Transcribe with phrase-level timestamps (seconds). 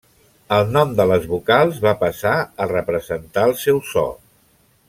[0.55, 2.33] El nom de les vocals va passar
[2.65, 4.09] a representar el seu so.